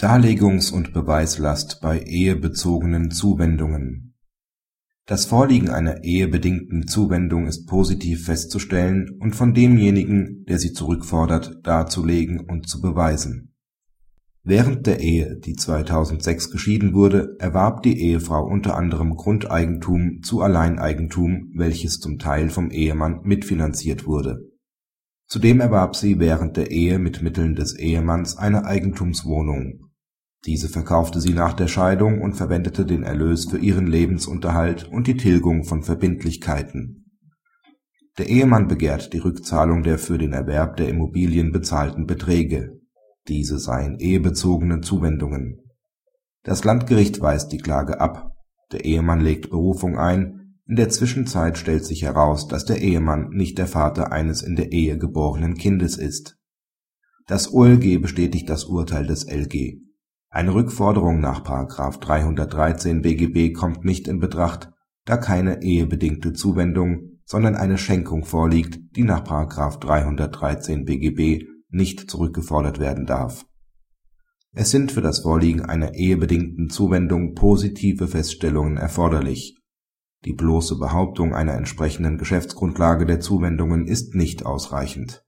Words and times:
Darlegungs 0.00 0.70
und 0.70 0.92
Beweislast 0.92 1.80
bei 1.82 1.98
ehebezogenen 1.98 3.10
Zuwendungen 3.10 4.14
Das 5.06 5.26
Vorliegen 5.26 5.70
einer 5.70 6.04
ehebedingten 6.04 6.86
Zuwendung 6.86 7.48
ist 7.48 7.66
positiv 7.66 8.26
festzustellen 8.26 9.10
und 9.18 9.34
von 9.34 9.54
demjenigen, 9.54 10.44
der 10.44 10.60
sie 10.60 10.72
zurückfordert, 10.72 11.66
darzulegen 11.66 12.38
und 12.38 12.68
zu 12.68 12.80
beweisen. 12.80 13.56
Während 14.44 14.86
der 14.86 15.00
Ehe, 15.00 15.36
die 15.36 15.56
2006 15.56 16.52
geschieden 16.52 16.94
wurde, 16.94 17.34
erwarb 17.40 17.82
die 17.82 18.00
Ehefrau 18.00 18.46
unter 18.46 18.76
anderem 18.76 19.16
Grundeigentum 19.16 20.22
zu 20.22 20.42
Alleineigentum, 20.42 21.50
welches 21.56 21.98
zum 21.98 22.20
Teil 22.20 22.50
vom 22.50 22.70
Ehemann 22.70 23.22
mitfinanziert 23.24 24.06
wurde 24.06 24.48
Zudem 25.28 25.60
erwarb 25.60 25.94
sie 25.94 26.18
während 26.18 26.56
der 26.56 26.70
Ehe 26.70 26.98
mit 26.98 27.20
Mitteln 27.20 27.54
des 27.54 27.76
Ehemanns 27.78 28.38
eine 28.38 28.64
Eigentumswohnung. 28.64 29.87
Diese 30.46 30.68
verkaufte 30.68 31.20
sie 31.20 31.34
nach 31.34 31.52
der 31.52 31.68
Scheidung 31.68 32.20
und 32.20 32.34
verwendete 32.34 32.86
den 32.86 33.02
Erlös 33.02 33.46
für 33.46 33.58
ihren 33.58 33.86
Lebensunterhalt 33.86 34.88
und 34.88 35.06
die 35.06 35.16
Tilgung 35.16 35.64
von 35.64 35.82
Verbindlichkeiten. 35.82 37.04
Der 38.18 38.28
Ehemann 38.28 38.68
begehrt 38.68 39.12
die 39.12 39.18
Rückzahlung 39.18 39.82
der 39.82 39.98
für 39.98 40.18
den 40.18 40.32
Erwerb 40.32 40.76
der 40.76 40.88
Immobilien 40.88 41.52
bezahlten 41.52 42.06
Beträge. 42.06 42.80
Diese 43.28 43.58
seien 43.58 43.98
ehebezogene 43.98 44.80
Zuwendungen. 44.80 45.58
Das 46.42 46.64
Landgericht 46.64 47.20
weist 47.20 47.52
die 47.52 47.58
Klage 47.58 48.00
ab. 48.00 48.32
Der 48.72 48.84
Ehemann 48.84 49.20
legt 49.20 49.50
Berufung 49.50 49.98
ein 49.98 50.38
in 50.68 50.76
der 50.76 50.90
Zwischenzeit 50.90 51.56
stellt 51.56 51.86
sich 51.86 52.02
heraus, 52.02 52.46
dass 52.46 52.66
der 52.66 52.82
Ehemann 52.82 53.30
nicht 53.30 53.56
der 53.56 53.66
Vater 53.66 54.12
eines 54.12 54.42
in 54.42 54.54
der 54.54 54.70
Ehe 54.70 54.98
geborenen 54.98 55.54
Kindes 55.54 55.96
ist. 55.96 56.36
Das 57.26 57.50
OLG 57.50 57.98
bestätigt 58.02 58.50
das 58.50 58.64
Urteil 58.64 59.06
des 59.06 59.26
LG. 59.26 59.80
Eine 60.30 60.54
Rückforderung 60.54 61.20
nach§ 61.20 61.44
313 62.00 63.02
BGB 63.02 63.54
kommt 63.54 63.84
nicht 63.84 64.08
in 64.08 64.18
Betracht, 64.18 64.70
da 65.04 65.16
keine 65.16 65.62
ehebedingte 65.62 66.32
Zuwendung, 66.32 67.20
sondern 67.24 67.54
eine 67.54 67.78
Schenkung 67.78 68.24
vorliegt, 68.24 68.78
die 68.96 69.04
nach§ 69.04 69.24
313 69.80 70.84
BGB 70.84 71.44
nicht 71.70 72.10
zurückgefordert 72.10 72.78
werden 72.78 73.06
darf. 73.06 73.46
Es 74.52 74.70
sind 74.70 74.92
für 74.92 75.02
das 75.02 75.20
Vorliegen 75.20 75.62
einer 75.62 75.94
ehebedingten 75.94 76.68
Zuwendung 76.68 77.34
positive 77.34 78.08
Feststellungen 78.08 78.76
erforderlich 78.76 79.58
die 80.24 80.32
bloße 80.32 80.78
Behauptung 80.78 81.32
einer 81.32 81.54
entsprechenden 81.54 82.18
Geschäftsgrundlage 82.18 83.06
der 83.06 83.20
Zuwendungen 83.20 83.86
ist 83.86 84.14
nicht 84.14 84.44
ausreichend. 84.44 85.24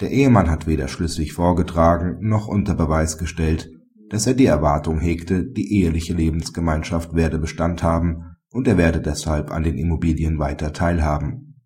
Der 0.00 0.10
Ehemann 0.10 0.48
hat 0.48 0.66
weder 0.66 0.88
schlüssig 0.88 1.32
vorgetragen 1.32 2.18
noch 2.20 2.46
unter 2.46 2.74
Beweis 2.74 3.18
gestellt, 3.18 3.70
dass 4.10 4.26
er 4.26 4.34
die 4.34 4.46
Erwartung 4.46 5.00
hegte, 5.00 5.44
die 5.44 5.80
eheliche 5.80 6.14
Lebensgemeinschaft 6.14 7.14
werde 7.14 7.38
Bestand 7.38 7.82
haben 7.82 8.36
und 8.50 8.68
er 8.68 8.78
werde 8.78 9.00
deshalb 9.00 9.50
an 9.50 9.62
den 9.62 9.76
Immobilien 9.76 10.38
weiter 10.38 10.72
teilhaben. 10.72 11.62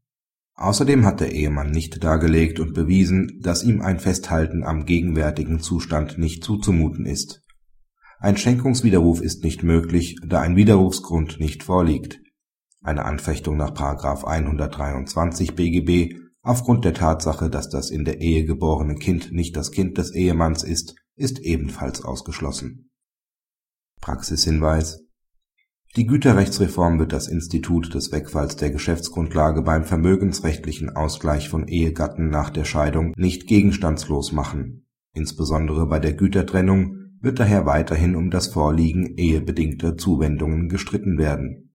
Außerdem 0.54 1.06
hat 1.06 1.20
der 1.20 1.32
Ehemann 1.32 1.70
nicht 1.70 2.02
dargelegt 2.04 2.60
und 2.60 2.74
bewiesen, 2.74 3.40
dass 3.42 3.64
ihm 3.64 3.80
ein 3.80 3.98
Festhalten 3.98 4.62
am 4.62 4.84
gegenwärtigen 4.84 5.60
Zustand 5.60 6.18
nicht 6.18 6.44
zuzumuten 6.44 7.06
ist. 7.06 7.42
Ein 8.18 8.36
Schenkungswiderruf 8.36 9.22
ist 9.22 9.42
nicht 9.42 9.62
möglich, 9.62 10.16
da 10.26 10.40
ein 10.40 10.56
Widerrufsgrund 10.56 11.40
nicht 11.40 11.62
vorliegt 11.62 12.20
eine 12.82 13.04
Anfechtung 13.04 13.56
nach§ 13.56 13.72
123 14.24 15.54
BGB 15.54 16.14
aufgrund 16.42 16.84
der 16.84 16.94
Tatsache, 16.94 17.50
dass 17.50 17.68
das 17.68 17.90
in 17.90 18.04
der 18.04 18.20
Ehe 18.20 18.44
geborene 18.44 18.94
Kind 18.94 19.32
nicht 19.32 19.56
das 19.56 19.70
Kind 19.70 19.98
des 19.98 20.14
Ehemanns 20.14 20.62
ist, 20.62 20.94
ist 21.20 21.38
ebenfalls 21.40 22.02
ausgeschlossen. 22.02 22.90
Praxishinweis 24.00 25.04
Die 25.96 26.06
Güterrechtsreform 26.06 26.98
wird 26.98 27.12
das 27.12 27.28
Institut 27.28 27.94
des 27.94 28.10
Wegfalls 28.10 28.56
der 28.56 28.70
Geschäftsgrundlage 28.70 29.62
beim 29.62 29.84
vermögensrechtlichen 29.84 30.88
Ausgleich 30.88 31.48
von 31.48 31.68
Ehegatten 31.68 32.30
nach 32.30 32.48
der 32.48 32.64
Scheidung 32.64 33.12
nicht 33.16 33.46
gegenstandslos 33.46 34.32
machen. 34.32 34.86
Insbesondere 35.12 35.86
bei 35.86 35.98
der 35.98 36.14
Gütertrennung 36.14 36.96
wird 37.20 37.38
daher 37.38 37.66
weiterhin 37.66 38.16
um 38.16 38.30
das 38.30 38.46
Vorliegen 38.46 39.16
ehebedingter 39.16 39.98
Zuwendungen 39.98 40.70
gestritten 40.70 41.18
werden 41.18 41.66